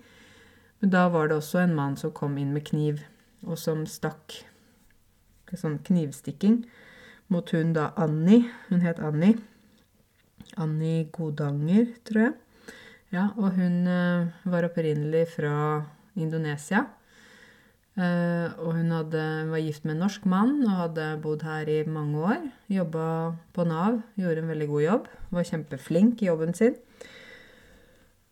[0.81, 3.03] Men da var det også en mann som kom inn med kniv,
[3.45, 4.45] og som stakk
[5.51, 6.61] Sånn knivstikking
[7.27, 8.45] mot hun da Annie.
[8.69, 9.35] Hun het Annie.
[10.55, 12.37] Annie Godanger, tror jeg.
[13.11, 15.83] Ja, og hun uh, var opprinnelig fra
[16.15, 16.85] Indonesia.
[17.99, 21.81] Uh, og hun hadde, var gift med en norsk mann og hadde bodd her i
[21.91, 22.45] mange år.
[22.71, 23.07] Jobba
[23.51, 25.11] på Nav, gjorde en veldig god jobb.
[25.35, 26.79] Var kjempeflink i jobben sin.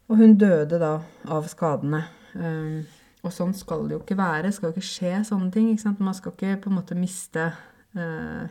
[0.09, 0.95] Og hun døde da
[1.27, 2.05] av skadene.
[2.39, 2.87] Um,
[3.27, 4.47] og sånn skal det jo ikke være.
[4.47, 5.75] Det skal jo ikke skje sånne ting.
[5.99, 7.51] Man skal ikke på en måte miste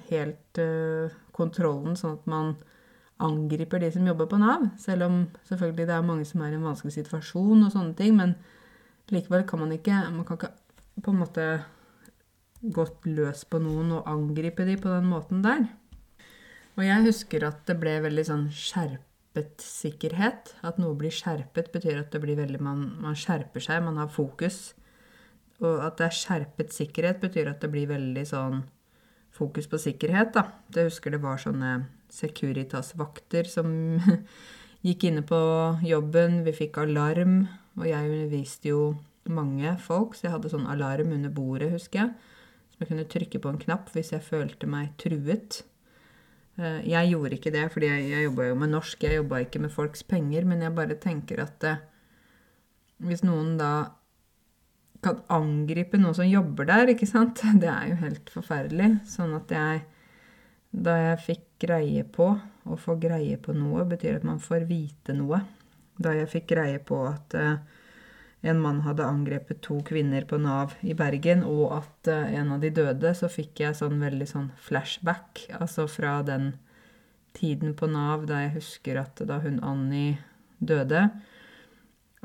[0.10, 0.60] helt
[1.32, 2.50] kontrollen, sånn at man
[3.24, 4.68] angriper de som jobber på Nav.
[4.82, 5.18] Selv om
[5.50, 8.16] selvfølgelig det er mange som er i en vanskelig situasjon og sånne ting.
[8.18, 8.36] Men
[9.14, 10.54] likevel kan man ikke Man kan ikke
[11.04, 11.48] på en måte
[12.62, 15.68] gått løs på noen og angripe de på den måten der.
[16.78, 20.56] Og jeg husker at det ble veldig sånn skjerpet sikkerhet.
[20.66, 24.10] At noe blir skjerpet, betyr at det blir veldig man, man skjerper seg, man har
[24.14, 24.76] fokus.
[25.62, 28.66] Og at det er skjerpet sikkerhet, betyr at det blir veldig sånn
[29.34, 30.48] fokus på sikkerhet, da.
[30.74, 31.74] Jeg husker det var sånne
[32.18, 33.70] Securitas-vakter som
[34.88, 35.40] gikk inne på
[35.86, 36.42] jobben.
[36.48, 37.46] Vi fikk alarm,
[37.78, 38.82] og jeg underviste jo
[39.28, 42.36] mange folk, så jeg hadde sånn alarm under bordet, husker jeg.
[42.72, 45.62] Som jeg kunne trykke på en knapp hvis jeg følte meg truet.
[46.58, 49.62] Eh, jeg gjorde ikke det, fordi jeg, jeg jobba jo med norsk, jeg jobba ikke
[49.66, 51.76] med folks penger, men jeg bare tenker at det,
[53.06, 53.72] hvis noen da
[55.06, 58.96] kan angripe noen som jobber der, ikke sant, det er jo helt forferdelig.
[59.10, 59.86] Sånn at jeg
[60.78, 62.32] Da jeg fikk greie på
[62.68, 65.40] Å få greie på noe betyr at man får vite noe.
[65.96, 67.62] Da jeg fikk greie på at uh,
[68.44, 72.66] en mann hadde angrepet to kvinner på Nav i Bergen, og at uh, en av
[72.66, 75.46] de døde, så fikk jeg sånn veldig sånn flashback.
[75.62, 76.58] Altså fra den
[77.38, 80.18] tiden på Nav da jeg husker at da hun Annie
[80.60, 81.08] døde,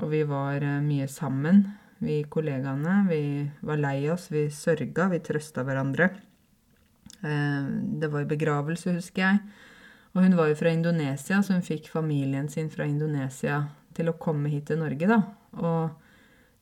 [0.03, 1.69] og vi var uh, mye sammen,
[2.03, 2.99] vi kollegaene.
[3.07, 3.23] Vi
[3.63, 6.11] var lei oss, vi sørga, vi trøsta hverandre.
[7.23, 7.69] Uh,
[8.03, 9.43] det var i begravelse, husker jeg.
[10.13, 13.63] Og hun var jo fra Indonesia, så hun fikk familien sin fra Indonesia
[13.97, 15.23] til å komme hit til Norge, da.
[15.57, 15.91] Og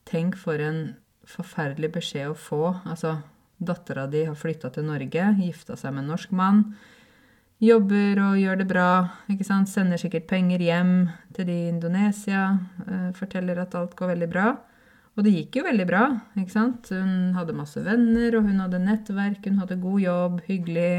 [0.06, 0.94] tenk for en
[1.30, 2.62] forferdelig beskjed å få.
[2.84, 3.16] Altså,
[3.58, 6.64] dattera di har flytta til Norge, gifta seg med en norsk mann.
[7.60, 8.90] Jobber og gjør det bra.
[9.28, 9.68] ikke sant?
[9.68, 10.94] Sender sikkert penger hjem
[11.36, 12.46] til de i Indonesia.
[12.86, 14.54] Eh, forteller at alt går veldig bra.
[15.18, 16.02] Og det gikk jo veldig bra.
[16.38, 16.90] ikke sant?
[16.94, 20.92] Hun hadde masse venner, og hun hadde nettverk, hun hadde god jobb, hyggelig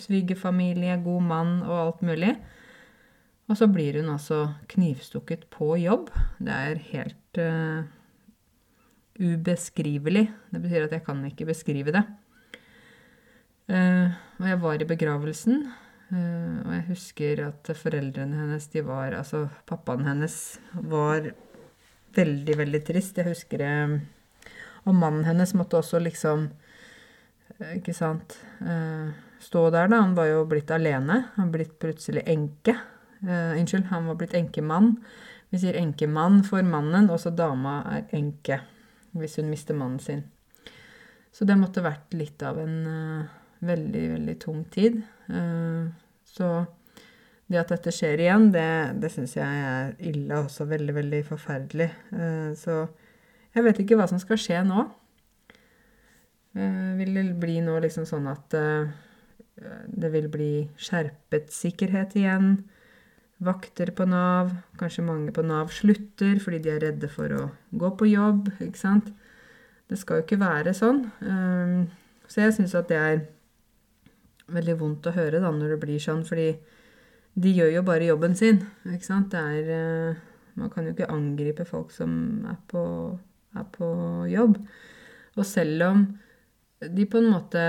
[0.00, 2.36] svigerfamilie, god mann og alt mulig.
[3.50, 6.08] Og så blir hun altså knivstukket på jobb.
[6.40, 7.84] Det er helt uh,
[9.20, 10.28] ubeskrivelig.
[10.54, 12.04] Det betyr at jeg kan ikke beskrive det.
[13.68, 15.64] Uh, og jeg var i begravelsen,
[16.14, 20.36] uh, og jeg husker at foreldrene hennes, de var Altså, pappaen hennes
[20.72, 21.32] var
[22.16, 23.18] veldig, veldig trist.
[23.18, 23.74] Jeg husker det
[24.82, 26.48] Og mannen hennes måtte også liksom
[27.76, 28.38] Ikke sant
[29.42, 30.00] Stå der, da.
[30.04, 31.24] Han var jo blitt alene.
[31.34, 32.76] Han var blitt plutselig enke.
[33.22, 34.92] Uh, unnskyld, han var blitt enkemann.
[35.50, 38.60] Vi sier enkemann for mannen, og så dama er enke
[39.18, 40.22] hvis hun mister mannen sin.
[41.32, 43.34] Så det måtte vært litt av en uh,
[43.66, 45.02] veldig, veldig tung tid.
[45.26, 45.90] Uh,
[46.28, 46.52] så
[47.52, 48.66] det at dette skjer igjen, det,
[49.02, 51.88] det syns jeg er ille og også veldig, veldig forferdelig.
[52.58, 52.82] så
[53.52, 54.84] jeg vet ikke hva som skal skje nå.
[56.98, 58.56] vil det bli nå liksom sånn at
[59.92, 62.56] det vil bli skjerpet sikkerhet igjen?
[63.42, 64.52] vakter på Nav.
[64.78, 68.50] Kanskje mange på Nav slutter fordi de er redde for å gå på jobb.
[68.60, 69.12] ikke sant?
[69.90, 71.04] Det skal jo ikke være sånn.
[72.28, 73.24] Så jeg syns at det er
[74.52, 76.54] veldig vondt å høre da når det blir sånn, fordi
[77.34, 78.60] de gjør jo bare jobben sin.
[78.92, 79.32] ikke sant?
[79.32, 80.20] Det er eh,
[80.54, 82.82] Man kan jo ikke angripe folk som er på,
[83.56, 83.86] er på
[84.28, 84.58] jobb.
[85.36, 86.02] Og selv om
[86.82, 87.62] de på en måte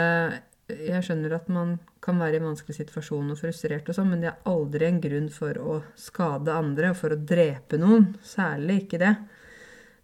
[0.68, 4.24] Jeg skjønner at man kan være i en vanskelig situasjon og frustrert og sånn, men
[4.24, 8.10] det er aldri en grunn for å skade andre og for å drepe noen.
[8.24, 9.12] Særlig ikke det.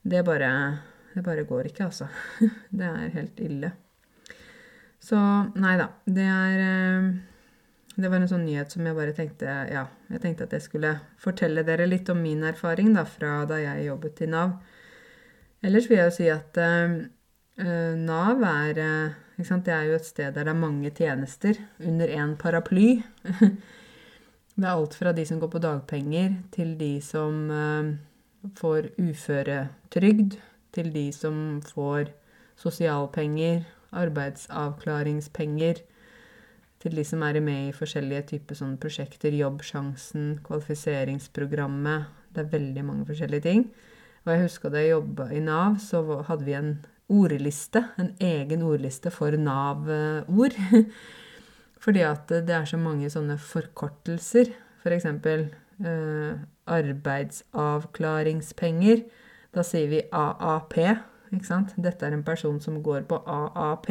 [0.03, 0.51] Det bare,
[1.15, 2.07] det bare går ikke, altså.
[2.79, 3.71] Det er helt ille.
[5.03, 5.19] Så
[5.59, 5.89] nei da.
[6.05, 7.09] Det er eh,
[7.99, 10.93] Det var en sånn nyhet som jeg bare tenkte Ja, jeg tenkte at jeg skulle
[11.19, 14.53] fortelle dere litt om min erfaring da, fra da jeg jobbet i Nav.
[15.65, 16.93] Ellers vil jeg jo si at uh,
[17.99, 22.35] Nav er uh, det er jo et sted der det er mange tjenester under én
[22.39, 23.01] paraply.
[24.59, 27.93] Det er alt fra de som går på dagpenger, til de som uh,
[28.59, 30.35] får uføretrygd,
[30.75, 32.11] til de som får
[32.59, 33.63] sosialpenger,
[33.95, 35.79] arbeidsavklaringspenger,
[36.79, 42.83] til de som er med i forskjellige typer sånne prosjekter, Jobbsjansen, kvalifiseringsprogrammet Det er veldig
[42.85, 43.71] mange forskjellige ting.
[44.25, 48.61] Og jeg husker da jeg jobba i Nav, så hadde vi en ordliste, en egen
[48.63, 50.53] ordliste for Nav-ord.
[51.83, 54.45] Fordi at det er så mange sånne forkortelser.
[54.83, 55.05] F.eks.
[55.23, 55.39] For
[55.89, 56.33] eh,
[56.69, 59.01] arbeidsavklaringspenger.
[59.55, 60.75] Da sier vi AAP.
[61.33, 61.73] Ikke sant?
[61.81, 63.89] Dette er en person som går på AAP.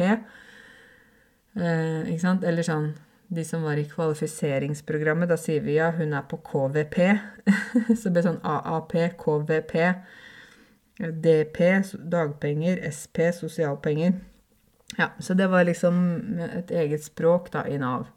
[1.57, 2.45] Eh, ikke sant?
[2.47, 2.91] Eller sånn
[3.29, 6.97] de som var i kvalifiseringsprogrammet, da sier vi ja, hun er på KVP.
[7.99, 9.75] så det blir sånn AAP, KVP.
[10.99, 11.59] DP,
[12.11, 14.17] dagpenger, SP, sosialpenger.
[14.97, 18.09] Ja, så det var liksom et eget språk da i Nav.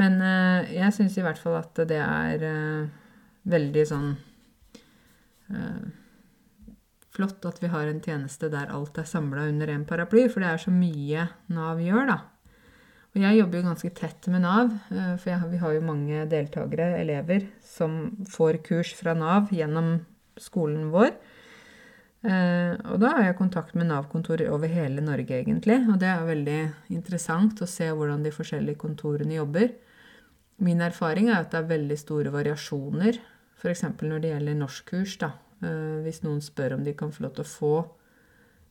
[0.00, 2.86] Men eh, jeg syns i hvert fall at det er eh,
[3.52, 4.14] veldig sånn
[5.52, 5.82] eh,
[7.12, 10.48] Flott at vi har en tjeneste der alt er samla under én paraply, for det
[10.48, 12.16] er så mye Nav gjør, da.
[13.12, 16.24] Og jeg jobber jo ganske tett med Nav, eh, for jeg, vi har jo mange
[16.30, 19.98] deltakere, elever, som får kurs fra Nav gjennom
[20.40, 21.12] skolen vår.
[22.22, 25.82] Eh, og da har jeg kontakt med Nav-kontorer over hele Norge, egentlig.
[25.92, 26.60] Og det er veldig
[26.94, 29.74] interessant å se hvordan de forskjellige kontorene jobber.
[30.62, 33.18] Min erfaring er at det er veldig store variasjoner,
[33.60, 33.88] f.eks.
[34.00, 35.18] når det gjelder norskkurs.
[35.20, 35.34] da.
[35.62, 37.74] Eh, hvis noen spør om de kan få lov til å få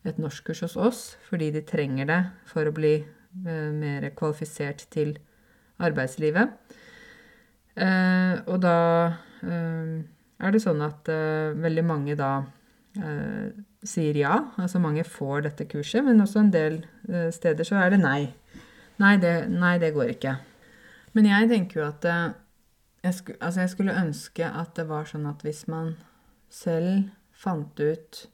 [0.08, 2.96] et norskkurs hos oss fordi de trenger det for å bli
[3.34, 5.16] mer kvalifisert til
[5.82, 6.52] arbeidslivet.
[8.48, 8.78] Og da
[9.42, 12.32] er det sånn at veldig mange da
[13.00, 13.52] eh,
[13.84, 14.36] sier ja.
[14.62, 18.22] Altså mange får dette kurset, men også en del eh, steder så er det nei.
[19.02, 20.36] Nei det, nei, det går ikke.
[21.18, 22.28] Men jeg tenker jo at eh,
[23.06, 25.96] jeg, skulle, altså jeg skulle ønske at det var sånn at hvis man
[26.52, 28.26] selv fant ut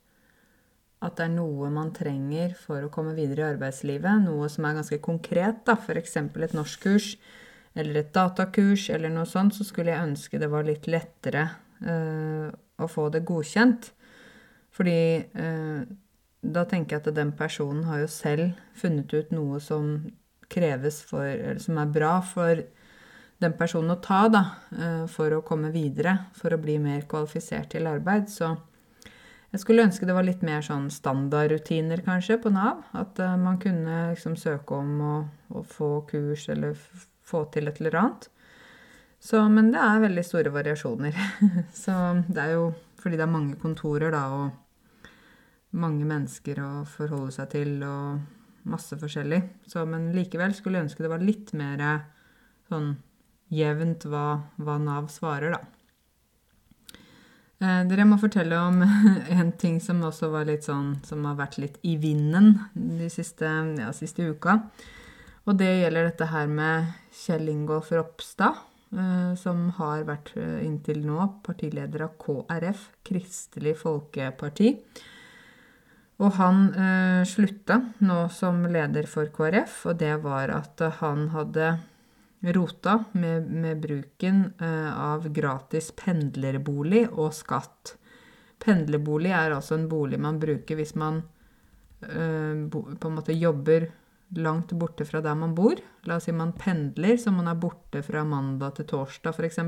[1.05, 4.79] at det er noe man trenger for å komme videre i arbeidslivet, noe som er
[4.79, 6.17] ganske konkret, da, f.eks.
[6.17, 7.11] et norskkurs
[7.77, 11.43] eller et datakurs eller noe sånt, så skulle jeg ønske det var litt lettere
[11.85, 13.91] uh, å få det godkjent.
[14.73, 15.01] Fordi
[15.37, 15.85] uh,
[16.41, 19.99] da tenker jeg at den personen har jo selv funnet ut noe som
[20.47, 22.61] kreves for Eller som er bra for
[23.43, 27.69] den personen å ta, da, uh, for å komme videre, for å bli mer kvalifisert
[27.75, 28.31] til arbeid.
[28.33, 28.55] Så
[29.55, 32.83] Jeg skulle ønske det var litt mer sånn standardrutiner kanskje på Nav.
[32.97, 35.13] At uh, man kunne liksom søke om å,
[35.55, 36.75] å få kurs eller
[37.27, 38.27] få til et eller annet.
[39.23, 41.15] Så, men det er veldig store variasjoner.
[41.83, 41.95] Så
[42.27, 42.67] det er jo
[43.01, 44.99] fordi det er mange kontorer da, og
[45.77, 49.41] mange mennesker å forholde seg til, og masse forskjellig.
[49.69, 51.83] Så, men likevel skulle jeg ønske det var litt mer
[52.67, 52.95] sånn
[53.53, 54.27] jevnt hva,
[54.59, 55.76] hva Nav svarer, da.
[57.57, 58.83] Eh, dere må fortelle om
[59.39, 63.49] en ting som også var litt sånn Som har vært litt i vinden de siste,
[63.79, 64.59] ja, siste uka.
[65.47, 68.59] Og det gjelder dette her med Kjell Ingolf Ropstad,
[68.91, 74.73] eh, som har vært eh, inntil nå partileder av KrF, Kristelig Folkeparti.
[76.17, 81.77] Og han eh, slutta nå som leder for KrF, og det var at han hadde
[82.55, 87.95] rota med, med bruken eh, av gratis pendlerbolig og skatt.
[88.63, 91.21] Pendlerbolig er altså en bolig man bruker hvis man
[92.01, 93.89] eh, på en måte jobber
[94.35, 95.79] langt borte fra der man bor.
[96.07, 99.61] La oss si man pendler, så man er borte fra mandag til torsdag f.eks.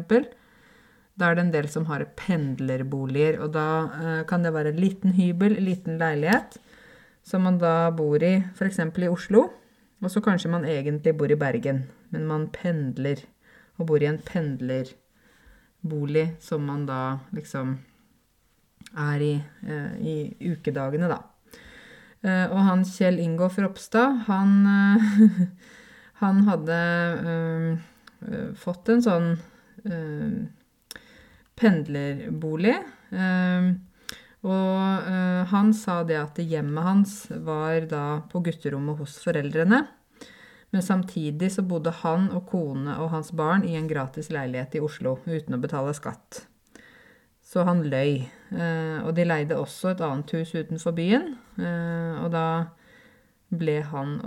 [1.19, 3.67] Da er det en del som har pendlerboliger, og da
[3.99, 6.59] eh, kan det være en liten hybel, en liten leilighet,
[7.27, 8.79] som man da bor i f.eks.
[8.79, 9.49] i Oslo.
[9.99, 13.15] Og så kanskje man egentlig bor i Bergen, men man pendler
[13.79, 17.77] og bor i en pendlerbolig som man da liksom
[18.97, 21.17] er i eh, i ukedagene, da.
[22.23, 25.01] Eh, og han Kjell Ingolf Ropstad, han, eh,
[26.23, 26.79] han hadde
[27.33, 27.69] eh,
[28.59, 29.27] fått en sånn
[29.85, 30.31] eh,
[31.59, 32.77] pendlerbolig.
[33.11, 33.63] Eh,
[34.47, 39.81] og uh, han sa det at hjemmet hans var da på gutterommet hos foreldrene.
[40.69, 44.83] Men samtidig så bodde han og kone og hans barn i en gratis leilighet i
[44.85, 46.43] Oslo uten å betale skatt.
[47.43, 48.21] Så han løy.
[48.53, 51.33] Uh, og de leide også et annet hus utenfor byen.
[51.57, 52.45] Uh, og da
[53.49, 54.19] ble han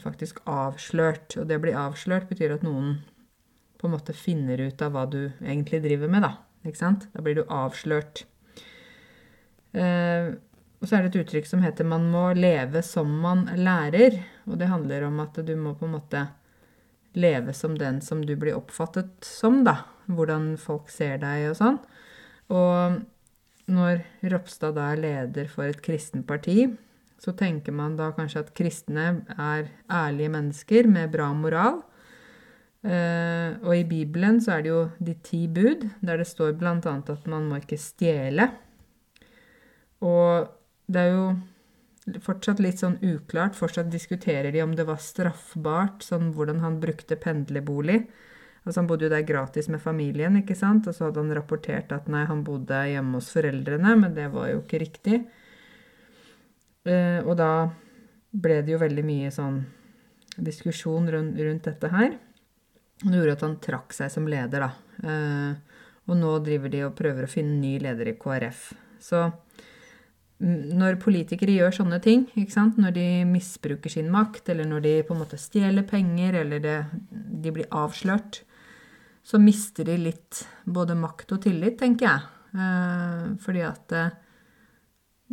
[0.00, 1.36] faktisk avslørt.
[1.36, 2.94] Og det å bli avslørt betyr at noen
[3.76, 6.30] på en måte finner ut av hva du egentlig driver med, da.
[6.64, 7.04] Ikke sant?
[7.12, 8.24] Da blir du avslørt.
[9.72, 10.32] Eh,
[10.80, 14.22] og så er det et uttrykk som heter 'man må leve som man lærer'.
[14.46, 16.28] Og det handler om at du må på en måte
[17.14, 19.84] leve som den som du blir oppfattet som, da.
[20.08, 21.78] Hvordan folk ser deg og sånn.
[22.50, 23.02] Og
[23.70, 24.02] når
[24.32, 26.76] Ropstad da er leder for et kristent parti,
[27.20, 31.82] så tenker man da kanskje at kristne er ærlige mennesker med bra moral.
[32.80, 36.78] Uh, og i Bibelen så er det jo de ti bud, der det står bl.a.
[36.80, 38.48] at man må ikke stjele.
[40.06, 40.48] Og
[40.90, 43.58] det er jo fortsatt litt sånn uklart.
[43.58, 48.02] Fortsatt diskuterer de om det var straffbart, sånn hvordan han brukte pendlerbolig.
[48.64, 50.86] Altså Han bodde jo der gratis med familien, ikke sant?
[50.86, 54.50] og så hadde han rapportert at nei, han bodde hjemme hos foreldrene, men det var
[54.50, 55.20] jo ikke riktig.
[56.84, 57.70] Eh, og da
[58.30, 59.62] ble det jo veldig mye sånn
[60.40, 62.18] diskusjon rundt, rundt dette her.
[63.00, 64.70] Det gjorde at han trakk seg som leder, da.
[65.08, 68.62] Eh, og nå driver de og prøver å finne ny leder i KrF.
[69.00, 69.24] Så
[70.40, 72.22] når politikere gjør sånne ting,
[72.80, 76.78] når de misbruker sin makt, eller når de på en måte stjeler penger, eller det,
[77.10, 78.40] de blir avslørt,
[79.22, 82.28] så mister de litt både makt og tillit, tenker jeg.
[82.56, 84.14] Eh, fordi at eh,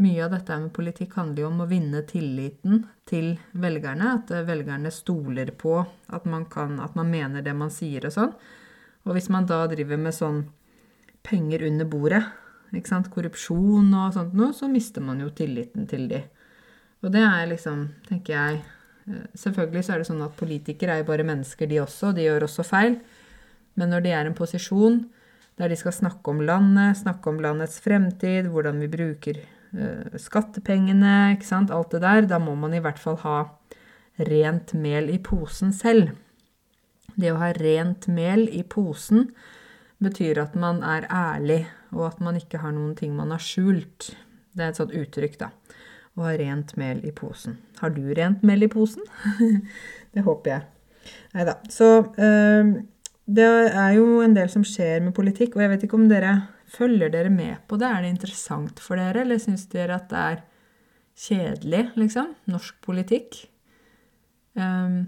[0.04, 4.12] mye av dette med politikk handler jo om å vinne tilliten til velgerne.
[4.20, 8.14] At eh, velgerne stoler på at man, kan, at man mener det man sier og
[8.14, 8.36] sånn.
[9.08, 10.44] Og hvis man da driver med sånn
[11.26, 12.22] penger under bordet,
[12.72, 16.24] korrupsjon og sånt noe, så mister man jo tilliten til de.
[17.04, 18.58] Og det er liksom, tenker jeg
[19.08, 22.14] eh, Selvfølgelig så er det sånn at politikere er jo bare mennesker, de også.
[22.14, 22.98] De gjør også feil.
[23.78, 25.06] Men når de er i en posisjon
[25.58, 29.40] der de skal snakke om landet, snakke om landets fremtid, hvordan vi bruker
[29.74, 33.40] uh, skattepengene, ikke sant, alt det der, da må man i hvert fall ha
[34.30, 36.12] rent mel i posen selv.
[37.18, 39.32] Det å ha rent mel i posen
[40.04, 41.64] betyr at man er ærlig
[41.96, 44.12] og at man ikke har noen ting man har skjult.
[44.58, 45.52] Det er et sånt uttrykk, da.
[46.18, 47.60] Å ha rent mel i posen.
[47.82, 49.06] Har du rent mel i posen?
[50.14, 51.14] det håper jeg.
[51.38, 51.58] Nei da.
[51.72, 52.72] Så øh,
[53.28, 56.36] det er jo en del som skjer med politikk, og jeg vet ikke om dere
[56.72, 57.90] følger dere med på det.
[57.90, 60.42] Er det interessant for dere, eller syns dere at det er
[61.28, 62.34] kjedelig, liksom?
[62.50, 63.46] Norsk politikk?
[64.58, 65.06] Um,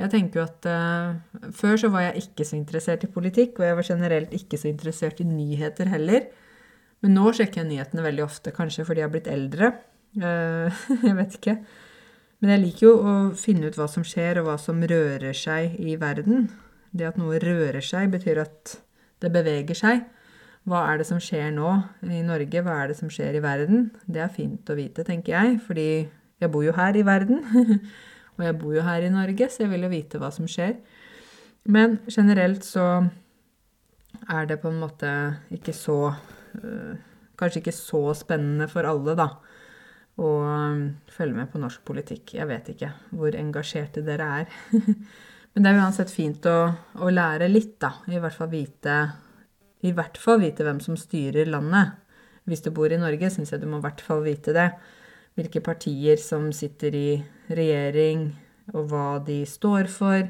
[0.00, 3.66] jeg tenker jo at uh, Før så var jeg ikke så interessert i politikk, og
[3.68, 6.26] jeg var generelt ikke så interessert i nyheter heller.
[7.00, 9.72] Men nå sjekker jeg nyhetene veldig ofte, kanskje fordi jeg har blitt eldre.
[10.16, 11.56] Uh, jeg vet ikke.
[12.40, 15.76] Men jeg liker jo å finne ut hva som skjer, og hva som rører seg
[15.80, 16.48] i verden.
[16.96, 18.78] Det at noe rører seg, betyr at
[19.20, 20.06] det beveger seg.
[20.68, 21.72] Hva er det som skjer nå
[22.04, 22.62] i Norge?
[22.64, 23.90] Hva er det som skjer i verden?
[24.08, 25.90] Det er fint å vite, tenker jeg, fordi
[26.40, 27.44] jeg bor jo her i verden.
[28.38, 30.78] og jeg bor jo her i Norge, så jeg vil jo vite hva som skjer.
[31.70, 32.86] Men generelt så
[34.30, 35.10] er det på en måte
[35.54, 36.98] ikke så øh,
[37.40, 39.30] Kanskje ikke så spennende for alle, da,
[40.20, 42.34] å øh, følge med på norsk politikk.
[42.36, 44.58] Jeg vet ikke hvor engasjerte dere er.
[45.54, 46.58] Men det er uansett fint å,
[47.00, 47.94] å, lære litt, da.
[48.12, 48.98] I hvert fall vite
[49.88, 51.96] I hvert fall vite hvem som styrer landet.
[52.44, 54.68] Hvis du bor i Norge, syns jeg du må i hvert fall vite det.
[55.40, 57.10] Hvilke partier som sitter i
[57.48, 58.26] regjering,
[58.74, 60.26] og hva de står for.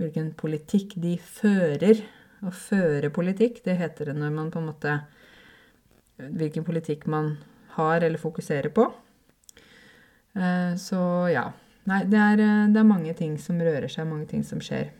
[0.00, 2.02] Hvilken politikk de fører.
[2.42, 4.96] Å føre politikk, det heter det når man på en måte
[6.16, 7.34] Hvilken politikk man
[7.76, 8.86] har eller fokuserer på.
[10.32, 11.50] Eh, så ja.
[11.86, 14.90] Nei, det er, eh, det er, mange ting som rører seg, mange ting som skjer.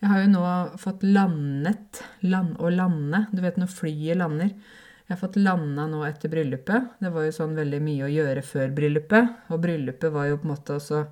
[0.00, 0.46] Jeg har jo nå
[0.80, 3.26] fått landet land, Å lande.
[3.32, 4.56] Du vet når flyet lander.
[5.04, 6.94] Jeg har fått landa nå etter bryllupet.
[7.04, 9.50] Det var jo sånn veldig mye å gjøre før bryllupet.
[9.52, 11.02] Og bryllupet var jo på en måte også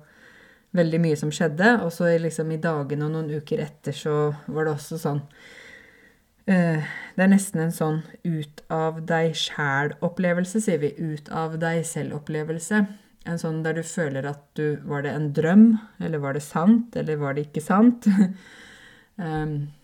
[0.73, 1.75] veldig mye som skjedde.
[1.85, 4.15] Og så liksom i dagene og noen uker etter så
[4.47, 5.21] var det også sånn
[6.49, 6.81] uh,
[7.13, 10.95] Det er nesten en sånn ut av deg sjæl-opplevelse, sier vi.
[10.97, 12.81] Ut av deg selv-opplevelse.
[13.29, 15.67] En sånn der du føler at du Var det en drøm?
[16.01, 16.97] Eller var det sant?
[16.97, 18.09] Eller var det ikke sant?
[19.21, 19.55] um,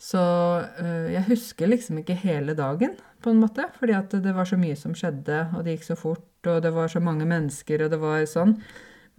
[0.00, 0.20] så
[0.64, 3.66] uh, jeg husker liksom ikke hele dagen, på en måte.
[3.76, 6.72] Fordi at det var så mye som skjedde, og det gikk så fort, og det
[6.72, 8.56] var så mange mennesker, og det var sånn.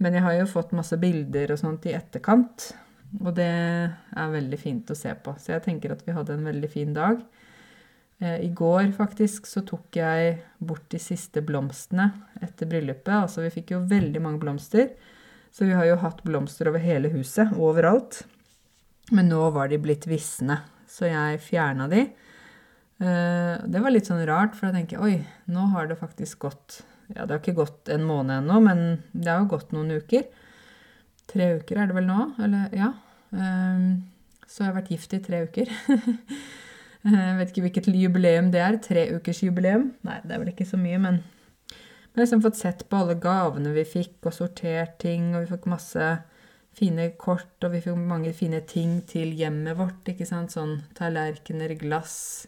[0.02, 2.72] Men jeg har jo fått masse bilder og sånt i etterkant,
[3.20, 5.36] og det er veldig fint å se på.
[5.38, 7.20] Så jeg tenker at vi hadde en veldig fin dag.
[8.22, 12.08] Eh, I går faktisk så tok jeg bort de siste blomstene
[12.42, 13.14] etter bryllupet.
[13.20, 14.94] Altså vi fikk jo veldig mange blomster,
[15.52, 18.22] så vi har jo hatt blomster over hele huset, overalt.
[19.10, 22.06] Men nå var de blitt visne, så jeg fjerna de.
[23.02, 25.16] Eh, det var litt sånn rart, for jeg tenker oi,
[25.50, 26.82] nå har det faktisk gått
[27.12, 28.82] ja, det har ikke gått en måned ennå, men
[29.12, 30.24] det har jo gått noen uker.
[31.28, 32.30] Tre uker er det vel nå?
[32.42, 32.92] Eller ja.
[33.32, 34.04] Um,
[34.46, 35.70] så jeg har vært gift i tre uker.
[37.12, 38.78] jeg vet ikke hvilket jubileum det er.
[38.86, 39.90] Treukersjubileum.
[40.08, 41.20] Nei, det er vel ikke så mye, men
[41.68, 45.52] vi har liksom fått sett på alle gavene vi fikk, og sortert ting, og vi
[45.54, 46.10] fikk masse
[46.76, 51.74] fine kort, og vi fikk mange fine ting til hjemmet vårt, ikke sant, sånn tallerkener,
[51.80, 52.46] glass,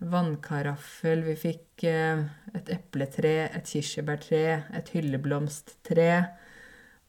[0.00, 2.22] vannkaraffel, vi fikk eh,
[2.56, 4.44] et epletre, et kirsebærtre,
[4.76, 6.12] et hylleblomsttre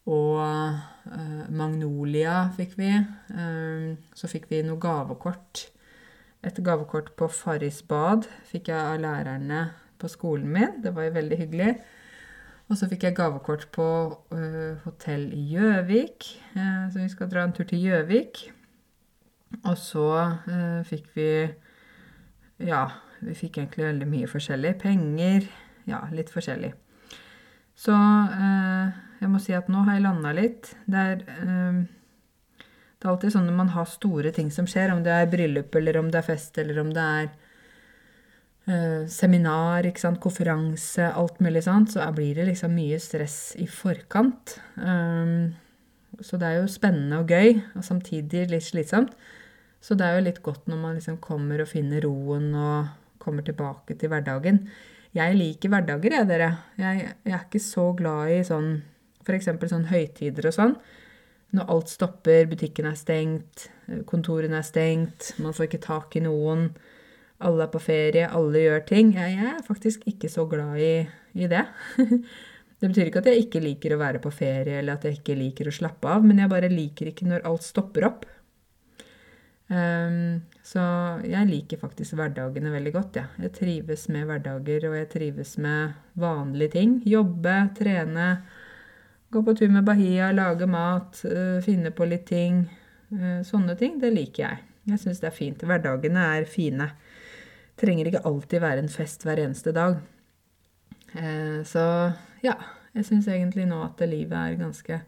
[0.09, 2.91] og eh, magnolia fikk vi.
[2.91, 5.67] Eh, så fikk vi noe gavekort.
[6.41, 9.65] Et gavekort på Farris bad fikk jeg av lærerne
[10.01, 10.79] på skolen min.
[10.82, 11.73] Det var jo veldig hyggelig.
[12.72, 13.86] Og så fikk jeg gavekort på
[14.32, 18.45] uh, hotell i Gjøvik, uh, så vi skal dra en tur til Gjøvik.
[19.67, 20.05] Og så
[20.88, 21.26] fikk vi
[22.63, 22.86] ja,
[23.19, 24.72] vi fikk egentlig veldig mye forskjellig.
[24.80, 25.49] Penger.
[25.89, 26.69] Ja, litt forskjellig.
[27.76, 30.72] Så jeg må si at nå har jeg landa litt.
[30.88, 35.17] Det er, det er alltid sånn når man har store ting som skjer, om det
[35.17, 37.30] er bryllup, eller om det er fest, eller om det er
[39.09, 44.57] seminar, ikke sant, konferanse, alt mulig sånt, så blir det liksom mye stress i forkant.
[44.78, 45.53] Um,
[46.22, 49.16] så det er jo spennende og gøy, og samtidig litt slitsomt.
[49.82, 52.91] Så det er jo litt godt når man liksom kommer og finner roen og
[53.22, 54.62] kommer tilbake til hverdagen.
[55.18, 56.51] Jeg liker hverdager, jeg, dere.
[56.80, 58.76] Jeg, jeg er ikke så glad i sånn
[59.26, 59.49] f.eks.
[59.72, 60.76] sånn høytider og sånn.
[61.57, 63.68] Når alt stopper, butikken er stengt,
[64.07, 66.70] kontorene er stengt, man får ikke tak i noen,
[67.48, 69.12] alle er på ferie, alle gjør ting.
[69.18, 70.96] Jeg, er faktisk ikke så glad i,
[71.34, 71.66] i det.
[72.82, 75.36] Det betyr ikke at jeg ikke liker å være på ferie, eller at jeg ikke
[75.38, 78.24] liker å slappe av, men jeg bare liker ikke når alt stopper opp.
[79.70, 80.82] Um, så
[81.24, 83.28] jeg liker faktisk hverdagene veldig godt, ja.
[83.39, 85.94] Jeg trives med hverdager, og jeg trives med
[86.26, 86.98] vanlige ting.
[87.06, 88.28] Jobbe, trene,
[89.30, 92.64] gå på tur med Bahia, lage mat, uh, finne på litt ting.
[93.14, 94.66] Uh, sånne ting, det liker jeg.
[94.89, 95.70] Jeg syns det er fint.
[95.70, 96.89] Hverdagene er fine.
[97.82, 99.95] Trenger ikke alltid være en fest hver eneste dag.
[101.15, 101.84] Uh, så
[102.43, 102.53] ja,
[102.95, 105.01] jeg syns egentlig nå at livet er ganske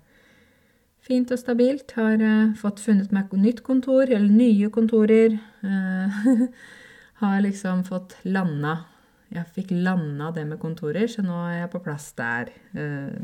[1.03, 1.91] Fint og stabilt.
[1.99, 5.36] Har uh, fått funnet meg nytt kontor, eller nye kontorer.
[5.59, 6.47] Uh,
[7.21, 8.86] har liksom fått landa
[9.34, 12.51] Jeg fikk landa det med kontorer, så nå er jeg på plass der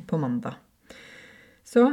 [0.10, 0.56] på mandag.
[1.64, 1.84] Så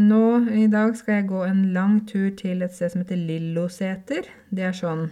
[0.00, 0.20] nå
[0.56, 4.30] i dag skal jeg gå en lang tur til et sted som heter Lilloseter.
[4.48, 5.10] Det er sånn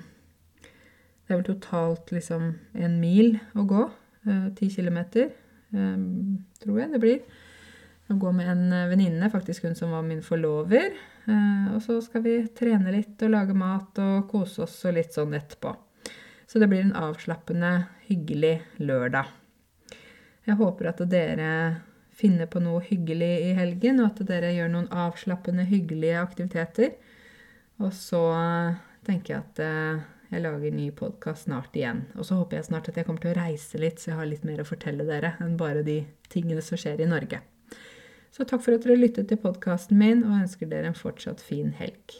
[1.29, 3.83] Det er vel totalt liksom en mil å gå.
[4.57, 5.29] Ti kilometer,
[5.69, 7.21] tror jeg det blir
[8.09, 10.95] Å gå med en eh, venninne, faktisk hun som var min forlover.
[11.29, 15.13] Eh, og så skal vi trene litt og lage mat og kose oss og litt
[15.13, 15.75] sånn etterpå.
[16.49, 19.29] Så det blir en avslappende, hyggelig lørdag.
[20.49, 21.51] Jeg håper at dere
[22.17, 26.97] finner på noe hyggelig i helgen, og at dere gjør noen avslappende, hyggelige aktiviteter.
[27.85, 28.23] Og så
[29.05, 32.05] tenker jeg at eh, jeg lager ny podkast snart igjen.
[32.19, 34.29] Og så håper jeg snart at jeg kommer til å reise litt, så jeg har
[34.29, 36.03] litt mer å fortelle dere enn bare de
[36.33, 37.41] tingene som skjer i Norge.
[38.35, 41.73] Så takk for at dere lyttet til podkasten min, og ønsker dere en fortsatt fin
[41.81, 42.19] helg.